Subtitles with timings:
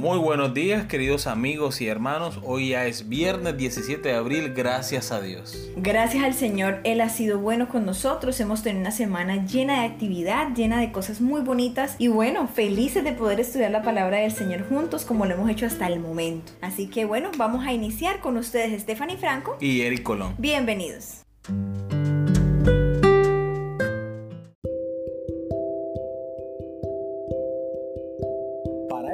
[0.00, 5.12] Muy buenos días queridos amigos y hermanos, hoy ya es viernes 17 de abril, gracias
[5.12, 5.70] a Dios.
[5.76, 9.88] Gracias al Señor, Él ha sido bueno con nosotros, hemos tenido una semana llena de
[9.88, 14.32] actividad, llena de cosas muy bonitas y bueno, felices de poder estudiar la palabra del
[14.32, 16.50] Señor juntos como lo hemos hecho hasta el momento.
[16.62, 20.34] Así que bueno, vamos a iniciar con ustedes Stephanie Franco y Eric Colón.
[20.38, 21.26] Bienvenidos.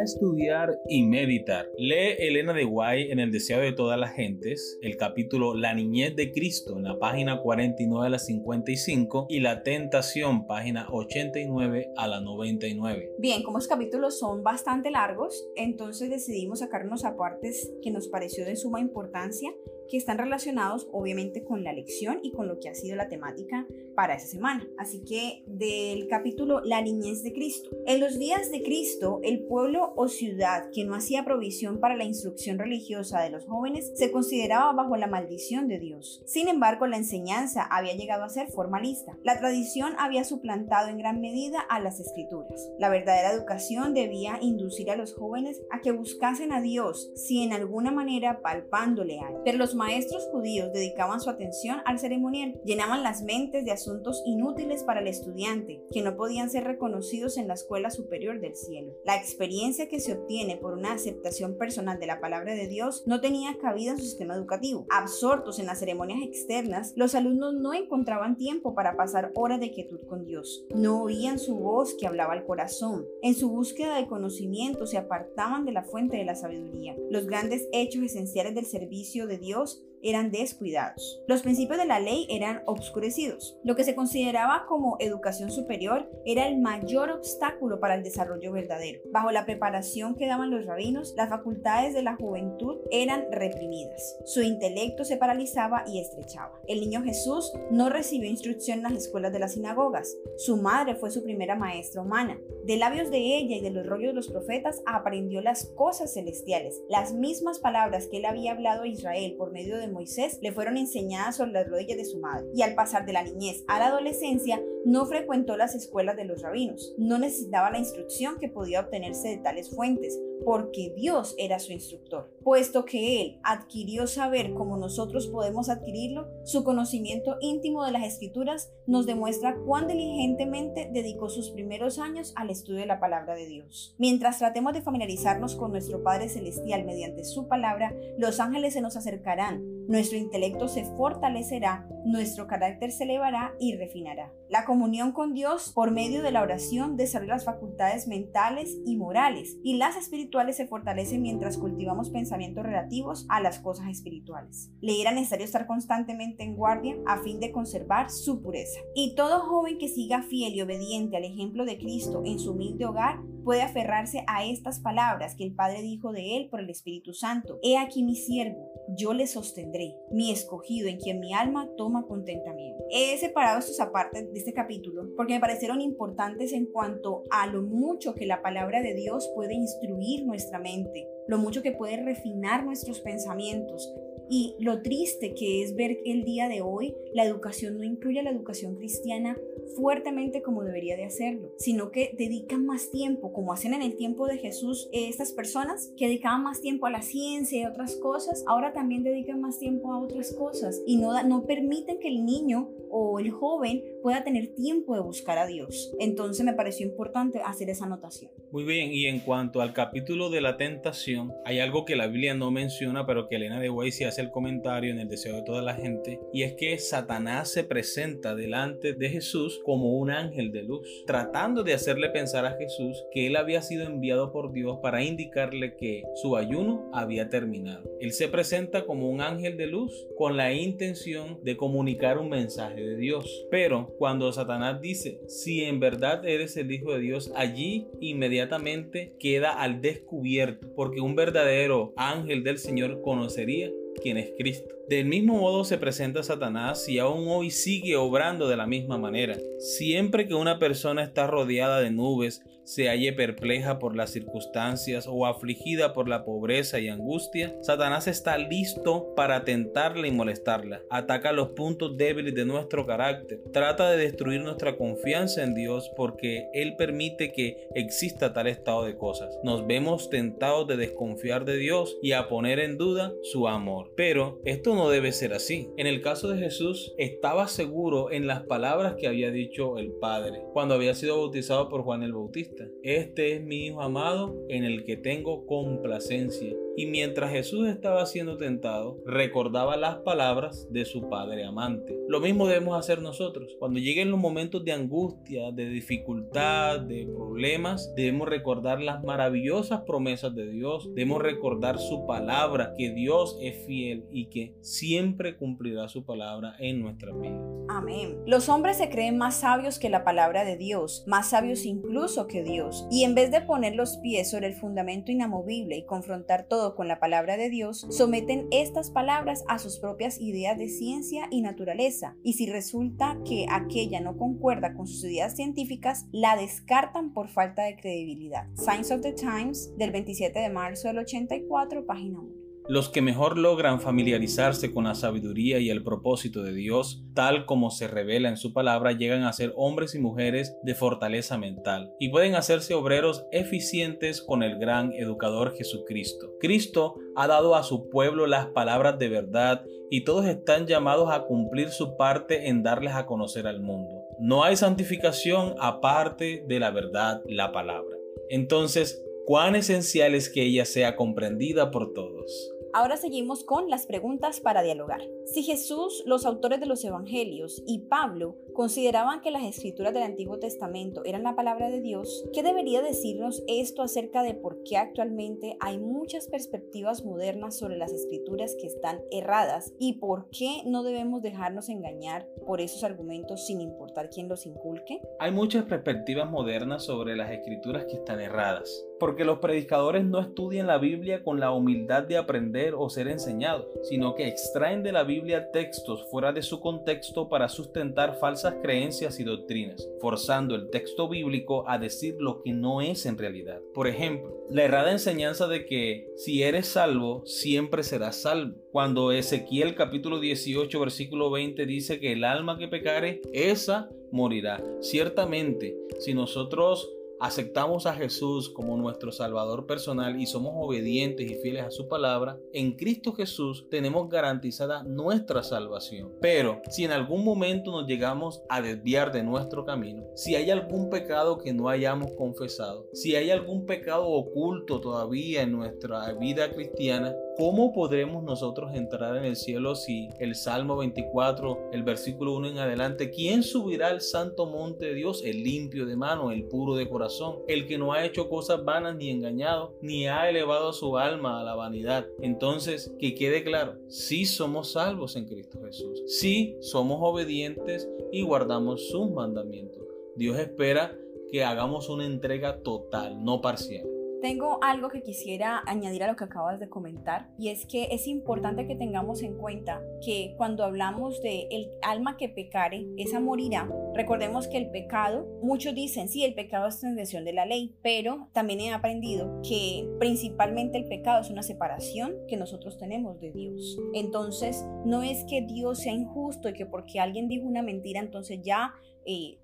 [0.07, 1.67] Estudiar y meditar.
[1.77, 6.15] Lee Elena de Guay en El deseo de todas las gentes, el capítulo La niñez
[6.17, 12.09] de Cristo en la página 49 a la 55 y La tentación página 89 a
[12.09, 13.15] la 99.
[13.19, 18.57] Bien, como los capítulos son bastante largos, entonces decidimos sacarnos apartes que nos pareció de
[18.57, 19.53] suma importancia
[19.89, 23.67] que están relacionados obviamente con la lección y con lo que ha sido la temática
[23.95, 24.67] para esa semana.
[24.79, 27.71] Así que del capítulo La niñez de Cristo.
[27.87, 32.05] En los días de Cristo, el pueblo o ciudad que no hacía provisión para la
[32.05, 36.23] instrucción religiosa de los jóvenes se consideraba bajo la maldición de Dios.
[36.27, 39.17] Sin embargo, la enseñanza había llegado a ser formalista.
[39.23, 42.71] La tradición había suplantado en gran medida a las escrituras.
[42.79, 47.53] La verdadera educación debía inducir a los jóvenes a que buscasen a Dios si en
[47.53, 49.37] alguna manera palpándole a él.
[49.77, 55.07] Maestros judíos dedicaban su atención al ceremonial, llenaban las mentes de asuntos inútiles para el
[55.07, 58.93] estudiante, que no podían ser reconocidos en la escuela superior del cielo.
[59.05, 63.21] La experiencia que se obtiene por una aceptación personal de la palabra de Dios no
[63.21, 64.87] tenía cabida en su sistema educativo.
[64.91, 70.01] Absortos en las ceremonias externas, los alumnos no encontraban tiempo para pasar horas de quietud
[70.09, 70.65] con Dios.
[70.75, 73.07] No oían su voz que hablaba al corazón.
[73.23, 76.97] En su búsqueda de conocimiento se apartaban de la fuente de la sabiduría.
[77.11, 81.23] Los grandes hechos esenciales del servicio de Dios house eran descuidados.
[81.27, 83.59] Los principios de la ley eran obscurecidos.
[83.65, 89.01] Lo que se consideraba como educación superior era el mayor obstáculo para el desarrollo verdadero.
[89.13, 94.19] Bajo la preparación que daban los rabinos, las facultades de la juventud eran reprimidas.
[94.25, 96.61] Su intelecto se paralizaba y estrechaba.
[96.67, 100.17] El niño Jesús no recibió instrucción en las escuelas de las sinagogas.
[100.37, 102.39] Su madre fue su primera maestra humana.
[102.65, 106.83] De labios de ella y de los rollos de los profetas aprendió las cosas celestiales,
[106.89, 110.77] las mismas palabras que él había hablado a Israel por medio de Moisés le fueron
[110.77, 113.87] enseñadas sobre las rodillas de su madre, y al pasar de la niñez a la
[113.87, 119.29] adolescencia no frecuentó las escuelas de los rabinos, no necesitaba la instrucción que podía obtenerse
[119.29, 122.33] de tales fuentes, porque Dios era su instructor.
[122.45, 128.71] Puesto que Él adquirió saber como nosotros podemos adquirirlo, su conocimiento íntimo de las escrituras
[128.87, 133.97] nos demuestra cuán diligentemente dedicó sus primeros años al estudio de la palabra de Dios.
[133.99, 138.97] Mientras tratemos de familiarizarnos con nuestro Padre Celestial mediante su palabra, los ángeles se nos
[138.97, 144.33] acercarán nuestro intelecto se fortalecerá, nuestro carácter se elevará y refinará.
[144.49, 149.59] La comunión con Dios por medio de la oración desarrolla las facultades mentales y morales,
[149.65, 154.71] y las espirituales se fortalecen mientras cultivamos pensamientos relativos a las cosas espirituales.
[154.81, 158.79] Le era necesario estar constantemente en guardia a fin de conservar su pureza.
[158.95, 162.87] Y todo joven que siga fiel y obediente al ejemplo de Cristo en su humilde
[162.87, 167.15] hogar puede aferrarse a estas palabras que el Padre dijo de él por el Espíritu
[167.15, 167.61] Santo.
[167.63, 172.85] He aquí mi siervo, yo le sostendré, mi escogido en quien mi alma toma contentamiento.
[172.91, 177.63] He separado estos apartes de este capítulo porque me parecieron importantes en cuanto a lo
[177.63, 182.65] mucho que la palabra de Dios puede instruir nuestra mente, lo mucho que puede refinar
[182.65, 183.95] nuestros pensamientos,
[184.29, 188.31] y lo triste que es ver el día de hoy la educación no incluye la
[188.31, 189.37] educación cristiana
[189.77, 194.27] fuertemente como debería de hacerlo, sino que dedican más tiempo, como hacen en el tiempo
[194.27, 198.45] de Jesús estas personas que dedicaban más tiempo a la ciencia y a otras cosas,
[198.47, 202.71] ahora también dedican más tiempo a otras cosas y no, no permiten que el niño
[202.91, 205.93] o el joven pueda tener tiempo de buscar a Dios.
[205.99, 208.31] Entonces me pareció importante hacer esa anotación.
[208.53, 212.35] Muy bien, y en cuanto al capítulo de la tentación, hay algo que la Biblia
[212.35, 215.63] no menciona, pero que Elena de Guay sí el comentario en el deseo de toda
[215.63, 220.63] la gente, y es que Satanás se presenta delante de Jesús como un ángel de
[220.63, 225.03] luz, tratando de hacerle pensar a Jesús que él había sido enviado por Dios para
[225.03, 227.91] indicarle que su ayuno había terminado.
[228.01, 232.83] Él se presenta como un ángel de luz con la intención de comunicar un mensaje
[232.83, 233.47] de Dios.
[233.51, 239.61] Pero cuando Satanás dice, si en verdad eres el Hijo de Dios, allí inmediatamente queda
[239.61, 244.75] al descubierto, porque un verdadero ángel del Señor conocería quien es Cristo.
[244.89, 249.37] Del mismo modo se presenta Satanás y aún hoy sigue obrando de la misma manera.
[249.59, 255.25] Siempre que una persona está rodeada de nubes, se halle perpleja por las circunstancias o
[255.27, 260.83] afligida por la pobreza y angustia, Satanás está listo para tentarla y molestarla.
[260.91, 263.41] Ataca los puntos débiles de nuestro carácter.
[263.53, 268.97] Trata de destruir nuestra confianza en Dios porque Él permite que exista tal estado de
[268.97, 269.39] cosas.
[269.45, 273.86] Nos vemos tentados de desconfiar de Dios y a poner en duda su amor.
[273.95, 275.69] Pero esto no debe ser así.
[275.77, 280.43] En el caso de Jesús, estaba seguro en las palabras que había dicho el Padre
[280.53, 282.65] cuando había sido bautizado por Juan el Bautista.
[282.83, 286.55] Este es mi Hijo amado en el que tengo complacencia.
[286.79, 291.99] Y mientras Jesús estaba siendo tentado, recordaba las palabras de su Padre amante.
[292.07, 293.57] Lo mismo debemos hacer nosotros.
[293.59, 300.35] Cuando lleguen los momentos de angustia, de dificultad, de problemas, debemos recordar las maravillosas promesas
[300.35, 300.91] de Dios.
[300.95, 306.83] Debemos recordar su palabra, que Dios es fiel y que siempre cumplirá su palabra en
[306.83, 307.41] nuestras vidas.
[307.69, 308.19] Amén.
[308.27, 312.43] Los hombres se creen más sabios que la palabra de Dios, más sabios incluso que
[312.43, 312.87] Dios.
[312.91, 316.89] Y en vez de poner los pies sobre el fundamento inamovible y confrontar todo con
[316.89, 322.17] la palabra de Dios, someten estas palabras a sus propias ideas de ciencia y naturaleza.
[322.23, 327.63] Y si resulta que aquella no concuerda con sus ideas científicas, la descartan por falta
[327.63, 328.49] de credibilidad.
[328.55, 332.46] Science of the Times del 27 de marzo del 84, página 1.
[332.69, 337.71] Los que mejor logran familiarizarse con la sabiduría y el propósito de Dios, tal como
[337.71, 342.09] se revela en su palabra, llegan a ser hombres y mujeres de fortaleza mental y
[342.09, 346.33] pueden hacerse obreros eficientes con el gran educador Jesucristo.
[346.41, 351.23] Cristo ha dado a su pueblo las palabras de verdad y todos están llamados a
[351.23, 354.03] cumplir su parte en darles a conocer al mundo.
[354.19, 357.97] No hay santificación aparte de la verdad, la palabra.
[358.29, 362.56] Entonces, cuán esencial es que ella sea comprendida por todos.
[362.77, 365.01] Ahora seguimos con las preguntas para dialogar.
[365.25, 370.39] Si Jesús, los autores de los Evangelios y Pablo consideraban que las escrituras del Antiguo
[370.39, 375.57] Testamento eran la palabra de Dios, ¿qué debería decirnos esto acerca de por qué actualmente
[375.61, 381.23] hay muchas perspectivas modernas sobre las escrituras que están erradas y por qué no debemos
[381.23, 385.01] dejarnos engañar por esos argumentos sin importar quién los inculque?
[385.19, 390.67] Hay muchas perspectivas modernas sobre las escrituras que están erradas porque los predicadores no estudian
[390.67, 395.05] la Biblia con la humildad de aprender o ser enseñados, sino que extraen de la
[395.05, 401.09] Biblia textos fuera de su contexto para sustentar falsas creencias y doctrinas, forzando el texto
[401.09, 403.61] bíblico a decir lo que no es en realidad.
[403.75, 408.57] Por ejemplo, la errada enseñanza de que si eres salvo, siempre serás salvo.
[408.71, 414.63] Cuando Ezequiel capítulo 18 versículo 20 dice que el alma que pecare, esa morirá.
[414.81, 421.65] Ciertamente, si nosotros aceptamos a Jesús como nuestro Salvador personal y somos obedientes y fieles
[421.65, 426.13] a su palabra, en Cristo Jesús tenemos garantizada nuestra salvación.
[426.21, 430.91] Pero si en algún momento nos llegamos a desviar de nuestro camino, si hay algún
[430.91, 437.15] pecado que no hayamos confesado, si hay algún pecado oculto todavía en nuestra vida cristiana,
[437.37, 442.59] ¿Cómo podremos nosotros entrar en el cielo si el Salmo 24, el versículo 1 en
[442.59, 445.23] adelante, ¿quién subirá al santo monte de Dios?
[445.23, 448.97] El limpio de mano, el puro de corazón, el que no ha hecho cosas vanas
[448.97, 452.07] ni engañado, ni ha elevado su alma a la vanidad.
[452.23, 458.89] Entonces, que quede claro, sí somos salvos en Cristo Jesús, sí somos obedientes y guardamos
[458.89, 459.85] sus mandamientos.
[460.17, 460.97] Dios espera
[461.31, 463.96] que hagamos una entrega total, no parcial.
[464.23, 468.07] Tengo algo que quisiera añadir a lo que acabas de comentar y es que es
[468.07, 473.69] importante que tengamos en cuenta que cuando hablamos de el alma que pecare, esa morirá.
[473.95, 478.29] Recordemos que el pecado, muchos dicen, sí, el pecado es transgresión de la ley, pero
[478.33, 483.79] también he aprendido que principalmente el pecado es una separación que nosotros tenemos de Dios.
[483.95, 488.41] Entonces, no es que Dios sea injusto y que porque alguien dijo una mentira, entonces
[488.43, 488.75] ya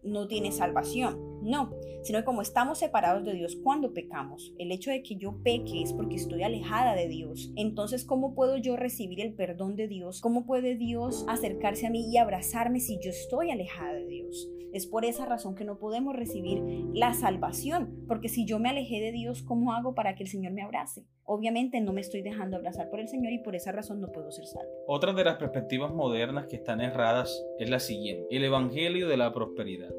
[0.02, 1.32] no tiene salvación.
[1.42, 5.82] No, sino como estamos separados de Dios cuando pecamos, el hecho de que yo peque
[5.82, 7.52] es porque estoy alejada de Dios.
[7.56, 10.20] Entonces, ¿cómo puedo yo recibir el perdón de Dios?
[10.20, 14.48] ¿Cómo puede Dios acercarse a mí y abrazarme si yo estoy alejada de Dios?
[14.72, 16.62] Es por esa razón que no podemos recibir
[16.94, 20.52] la salvación, porque si yo me alejé de Dios, ¿cómo hago para que el Señor
[20.52, 21.04] me abrace?
[21.24, 24.32] Obviamente no me estoy dejando abrazar por el Señor y por esa razón no puedo
[24.32, 24.72] ser salvo.
[24.86, 29.26] Otra de las perspectivas modernas que están erradas es la siguiente, el Evangelio de la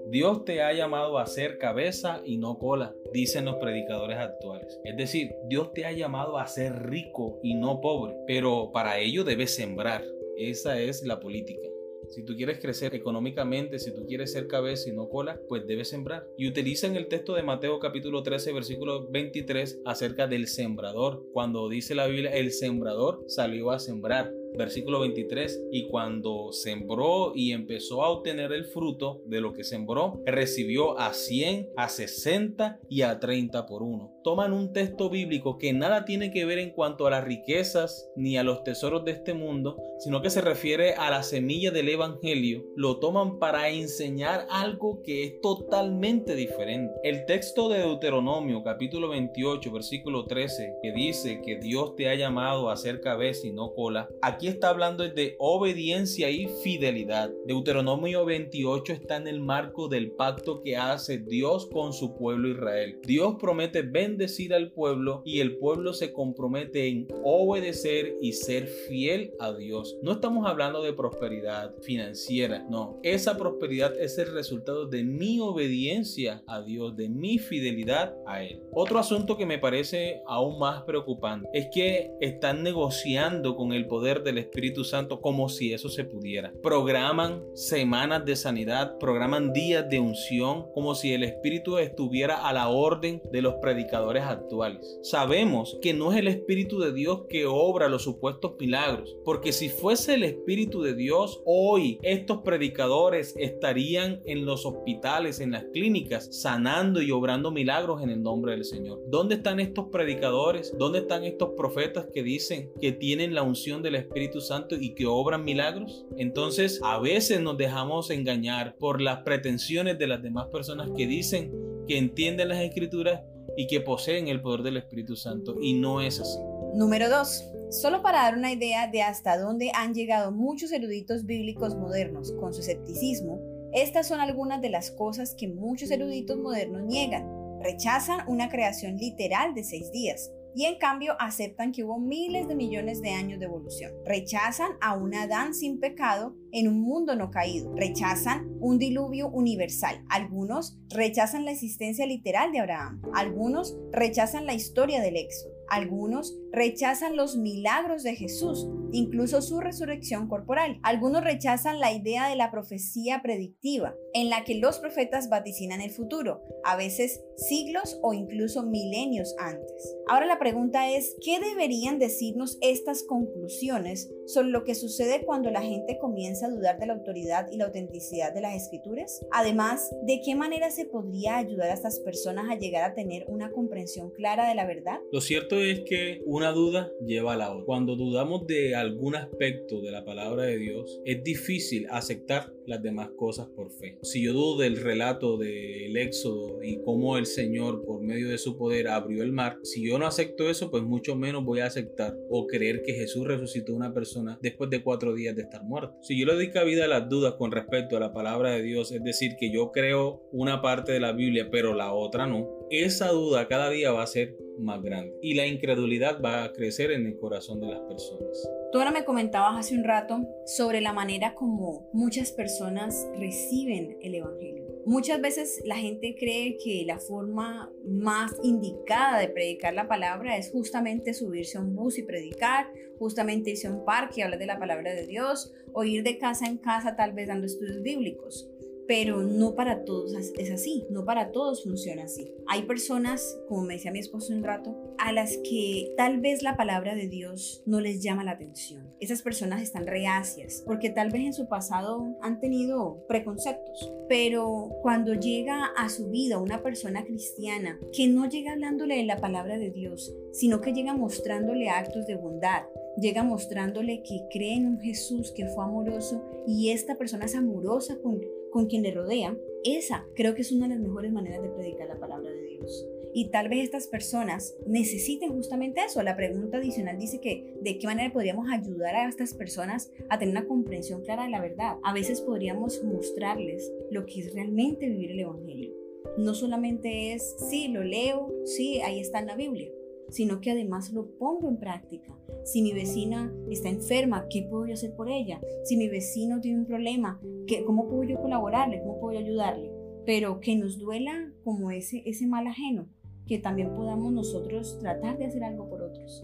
[0.10, 4.80] Dios te ha llamado a ser cabeza y no cola, dicen los predicadores actuales.
[4.84, 9.24] Es decir, Dios te ha llamado a ser rico y no pobre, pero para ello
[9.24, 10.04] debes sembrar.
[10.38, 11.68] Esa es la política.
[12.10, 15.90] Si tú quieres crecer económicamente, si tú quieres ser cabeza y no cola, pues debes
[15.90, 16.28] sembrar.
[16.38, 21.26] Y utilizan el texto de Mateo capítulo 13, versículo 23 acerca del sembrador.
[21.32, 24.32] Cuando dice la Biblia, el sembrador salió a sembrar.
[24.58, 30.22] Versículo 23, y cuando sembró y empezó a obtener el fruto de lo que sembró,
[30.26, 34.13] recibió a 100, a 60 y a 30 por uno.
[34.24, 38.38] Toman un texto bíblico que nada tiene que ver en cuanto a las riquezas ni
[38.38, 42.64] a los tesoros de este mundo, sino que se refiere a la semilla del Evangelio,
[42.78, 46.94] lo toman para enseñar algo que es totalmente diferente.
[47.04, 52.70] El texto de Deuteronomio capítulo 28 versículo 13 que dice que Dios te ha llamado
[52.70, 57.30] a ser cabeza y no cola, aquí está hablando de obediencia y fidelidad.
[57.46, 63.00] Deuteronomio 28 está en el marco del pacto que hace Dios con su pueblo Israel.
[63.06, 69.34] Dios promete bendecir al pueblo y el pueblo se compromete en obedecer y ser fiel
[69.40, 69.98] a Dios.
[70.04, 73.00] No estamos hablando de prosperidad financiera, no.
[73.02, 78.62] Esa prosperidad es el resultado de mi obediencia a Dios, de mi fidelidad a Él.
[78.72, 84.22] Otro asunto que me parece aún más preocupante es que están negociando con el poder
[84.22, 86.54] del Espíritu Santo como si eso se pudiera.
[86.62, 92.70] Programan semanas de sanidad, programan días de unción como si el Espíritu estuviera a la
[92.70, 95.00] orden de los predicadores actuales.
[95.02, 99.70] Sabemos que no es el Espíritu de Dios que obra los supuestos milagros, porque si
[99.70, 106.42] fuese el Espíritu de Dios, hoy estos predicadores estarían en los hospitales, en las clínicas,
[106.42, 109.00] sanando y obrando milagros en el nombre del Señor.
[109.08, 110.76] ¿Dónde están estos predicadores?
[110.78, 115.06] ¿Dónde están estos profetas que dicen que tienen la unción del Espíritu Santo y que
[115.06, 116.06] obran milagros?
[116.18, 121.52] Entonces, a veces nos dejamos engañar por las pretensiones de las demás personas que dicen
[121.88, 123.22] que entienden las escrituras
[123.56, 126.40] y que poseen el poder del Espíritu Santo y no es así.
[126.74, 127.50] Número 2.
[127.70, 132.54] Solo para dar una idea de hasta dónde han llegado muchos eruditos bíblicos modernos con
[132.54, 133.40] su escepticismo,
[133.74, 137.28] estas son algunas de las cosas que muchos eruditos modernos niegan.
[137.62, 142.56] Rechazan una creación literal de seis días, y en cambio aceptan que hubo miles de
[142.56, 143.92] millones de años de evolución.
[144.06, 147.74] Rechazan a un Adán sin pecado en un mundo no caído.
[147.76, 150.04] Rechazan un diluvio universal.
[150.10, 153.02] Algunos rechazan la existencia literal de Abraham.
[153.14, 155.54] Algunos rechazan la historia del Éxodo.
[155.70, 160.80] Algunos rechazan los milagros de Jesús, incluso su resurrección corporal.
[160.84, 165.90] Algunos rechazan la idea de la profecía predictiva, en la que los profetas vaticinan el
[165.90, 169.96] futuro, a veces siglos o incluso milenios antes.
[170.08, 175.62] Ahora la pregunta es, ¿qué deberían decirnos estas conclusiones sobre lo que sucede cuando la
[175.62, 179.26] gente comienza a dudar de la autoridad y la autenticidad de las escrituras?
[179.32, 183.52] Además, ¿de qué manera se podría ayudar a estas personas a llegar a tener una
[183.52, 185.00] comprensión clara de la verdad?
[185.12, 187.66] Lo cierto es que una duda lleva a la otra.
[187.66, 193.10] Cuando dudamos de algún aspecto de la palabra de Dios, es difícil aceptar las demás
[193.18, 193.98] cosas por fe.
[194.04, 198.58] Si yo dudo del relato del Éxodo y cómo el Señor por medio de su
[198.58, 202.16] poder abrió el mar, si yo no acepto eso, pues mucho menos voy a aceptar
[202.30, 205.98] o creer que Jesús resucitó a una persona después de cuatro días de estar muerto.
[206.02, 208.92] Si yo le doy cabida a las dudas con respecto a la palabra de Dios,
[208.92, 213.10] es decir, que yo creo una parte de la Biblia pero la otra no, esa
[213.10, 217.06] duda cada día va a ser más grande y la incredulidad va a crecer en
[217.06, 218.50] el corazón de las personas.
[218.72, 224.16] Tú ahora me comentabas hace un rato sobre la manera como muchas personas reciben el
[224.16, 224.64] Evangelio.
[224.86, 230.52] Muchas veces la gente cree que la forma más indicada de predicar la palabra es
[230.52, 232.68] justamente subirse a un bus y predicar,
[233.00, 236.18] justamente irse a un parque y hablar de la palabra de Dios, o ir de
[236.18, 238.50] casa en casa tal vez dando estudios bíblicos
[238.88, 242.34] pero no para todos es así, no para todos funciona así.
[242.48, 246.56] Hay personas, como me decía mi esposo un rato, a las que tal vez la
[246.56, 248.94] palabra de Dios no les llama la atención.
[249.00, 255.14] Esas personas están reacias porque tal vez en su pasado han tenido preconceptos, pero cuando
[255.14, 259.72] llega a su vida una persona cristiana que no llega hablándole de la palabra de
[259.72, 262.64] Dios, sino que llega mostrándole actos de bondad,
[262.98, 267.98] llega mostrándole que cree en un Jesús que fue amoroso y esta persona es amorosa
[268.02, 268.20] con
[268.54, 271.88] con quien le rodea, esa creo que es una de las mejores maneras de predicar
[271.88, 272.88] la palabra de Dios.
[273.16, 276.02] Y tal vez estas personas necesiten justamente eso.
[276.04, 280.36] La pregunta adicional dice que de qué manera podríamos ayudar a estas personas a tener
[280.36, 281.78] una comprensión clara de la verdad.
[281.84, 285.74] A veces podríamos mostrarles lo que es realmente vivir el Evangelio.
[286.18, 289.72] No solamente es, sí, lo leo, sí, ahí está en la Biblia,
[290.10, 292.16] sino que además lo pongo en práctica.
[292.44, 295.42] Si mi vecina está enferma, ¿qué puedo yo hacer por ella?
[295.64, 298.82] Si mi vecino tiene un problema, ¿qué, ¿cómo puedo yo colaborarle?
[298.82, 299.72] ¿Cómo puedo yo ayudarle?
[300.06, 302.88] Pero que nos duela como ese, ese mal ajeno,
[303.28, 306.24] que también podamos nosotros tratar de hacer algo por otros.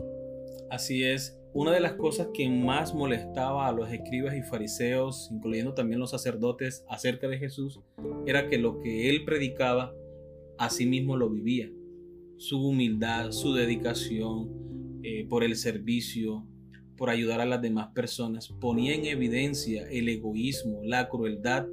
[0.70, 1.36] Así es.
[1.52, 6.12] Una de las cosas que más molestaba a los escribas y fariseos, incluyendo también los
[6.12, 7.82] sacerdotes, acerca de Jesús,
[8.28, 9.96] era que lo que él predicaba,
[10.60, 11.72] a sí mismo lo vivía
[12.40, 14.50] su humildad, su dedicación
[15.04, 16.48] eh, por el servicio,
[16.98, 21.68] por ayudar a las demás personas ponía en evidencia el egoísmo, la crueldad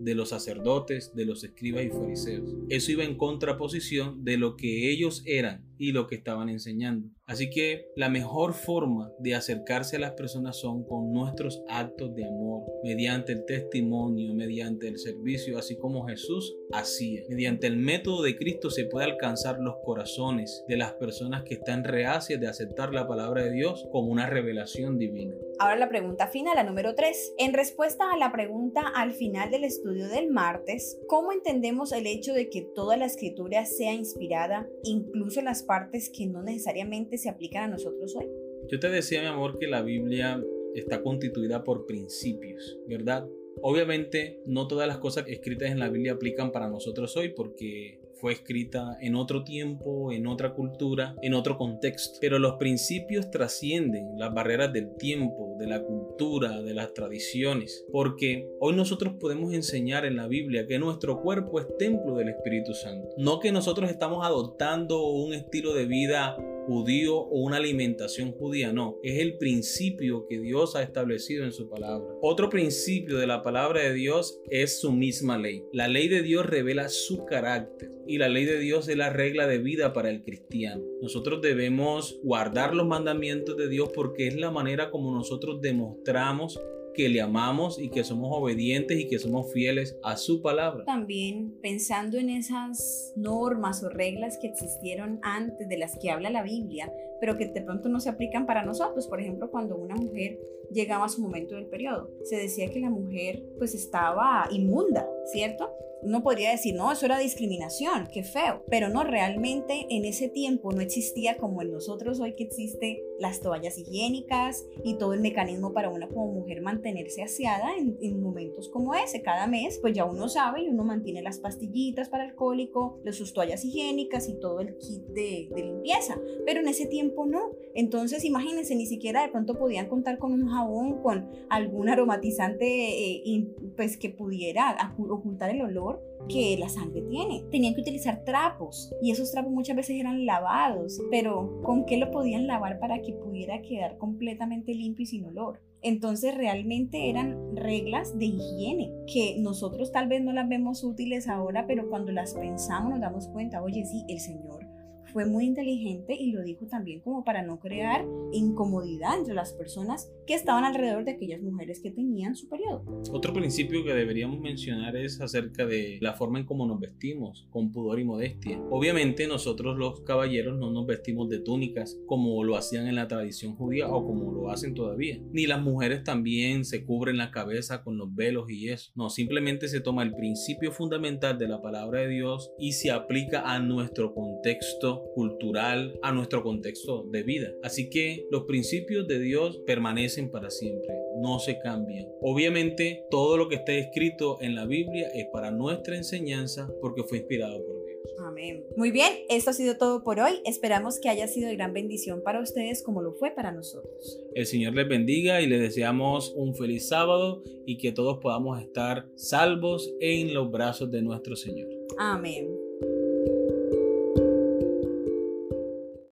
[0.00, 2.48] de los sacerdotes, de los escribas y fariseos.
[2.68, 7.08] Eso iba en contraposición de lo que ellos eran y lo que estaban enseñando.
[7.28, 12.24] Así que la mejor forma de acercarse a las personas son con nuestros actos de
[12.24, 17.20] amor, mediante el testimonio, mediante el servicio, así como Jesús hacía.
[17.28, 21.84] Mediante el método de Cristo se puede alcanzar los corazones de las personas que están
[21.84, 25.34] reacias de aceptar la palabra de Dios como una revelación divina.
[25.58, 27.34] Ahora la pregunta final, la número 3.
[27.38, 32.32] En respuesta a la pregunta al final del estudio del martes, ¿cómo entendemos el hecho
[32.32, 37.64] de que toda la escritura sea inspirada, incluso las partes que no necesariamente se aplican
[37.64, 38.26] a nosotros hoy?
[38.70, 40.42] Yo te decía, mi amor, que la Biblia
[40.74, 43.26] está constituida por principios, ¿verdad?
[43.62, 48.32] Obviamente no todas las cosas escritas en la Biblia aplican para nosotros hoy porque fue
[48.32, 52.18] escrita en otro tiempo, en otra cultura, en otro contexto.
[52.20, 57.86] Pero los principios trascienden las barreras del tiempo, de la cultura, de las tradiciones.
[57.92, 62.74] Porque hoy nosotros podemos enseñar en la Biblia que nuestro cuerpo es templo del Espíritu
[62.74, 63.08] Santo.
[63.16, 66.36] No que nosotros estamos adoptando un estilo de vida
[66.68, 71.70] judío o una alimentación judía, no, es el principio que Dios ha establecido en su
[71.70, 72.06] palabra.
[72.20, 75.64] Otro principio de la palabra de Dios es su misma ley.
[75.72, 79.46] La ley de Dios revela su carácter y la ley de Dios es la regla
[79.46, 80.84] de vida para el cristiano.
[81.00, 86.60] Nosotros debemos guardar los mandamientos de Dios porque es la manera como nosotros demostramos
[86.98, 90.84] que le amamos y que somos obedientes y que somos fieles a su palabra.
[90.84, 96.42] También pensando en esas normas o reglas que existieron antes de las que habla la
[96.42, 99.06] Biblia, pero que de pronto no se aplican para nosotros.
[99.06, 100.38] Por ejemplo, cuando una mujer
[100.70, 105.70] llegaba a su momento del periodo, se decía que la mujer pues estaba inmunda, ¿cierto?
[106.02, 110.72] uno podría decir, no, eso era discriminación, qué feo, pero no, realmente en ese tiempo
[110.72, 115.72] no existía como en nosotros hoy que existe las toallas higiénicas y todo el mecanismo
[115.72, 119.22] para una como mujer mantenerse aseada en, momentos como ese.
[119.22, 123.32] Cada mes, pues ya uno sabe y uno mantiene las pastillitas para el cólico, sus
[123.32, 127.50] toallas higiénicas y todo el kit de, limpieza, pero en ese tiempo no.
[127.74, 133.48] Entonces, imagínense, ni siquiera de pronto podían contar con un jabón, con algún aromatizante, eh,
[133.76, 137.44] pues que pudiera ocultar el olor que la sangre tiene.
[137.50, 142.10] Tenían que utilizar trapos y esos trapos muchas veces eran lavados, pero ¿con qué lo
[142.10, 145.60] podían lavar para que pudiera quedar completamente limpio y sin olor?
[145.80, 151.66] Entonces realmente eran reglas de higiene que nosotros tal vez no las vemos útiles ahora,
[151.66, 154.67] pero cuando las pensamos nos damos cuenta, oye, sí, el Señor
[155.12, 160.10] fue muy inteligente y lo dijo también como para no crear incomodidad entre las personas
[160.26, 162.84] que estaban alrededor de aquellas mujeres que tenían su periodo.
[163.12, 167.72] Otro principio que deberíamos mencionar es acerca de la forma en cómo nos vestimos, con
[167.72, 168.60] pudor y modestia.
[168.70, 173.54] Obviamente nosotros los caballeros no nos vestimos de túnicas como lo hacían en la tradición
[173.54, 175.18] judía o como lo hacen todavía.
[175.32, 178.92] Ni las mujeres también se cubren la cabeza con los velos y eso.
[178.94, 183.42] No, simplemente se toma el principio fundamental de la palabra de Dios y se aplica
[183.42, 187.52] a nuestro contexto cultural, a nuestro contexto de vida.
[187.62, 192.06] Así que los principios de Dios permanecen para siempre, no se cambian.
[192.20, 197.18] Obviamente todo lo que está escrito en la Biblia es para nuestra enseñanza porque fue
[197.18, 197.98] inspirado por Dios.
[198.26, 198.64] Amén.
[198.76, 200.40] Muy bien, esto ha sido todo por hoy.
[200.44, 204.20] Esperamos que haya sido de gran bendición para ustedes como lo fue para nosotros.
[204.34, 209.06] El Señor les bendiga y les deseamos un feliz sábado y que todos podamos estar
[209.16, 211.68] salvos en los brazos de nuestro Señor.
[211.98, 212.57] Amén.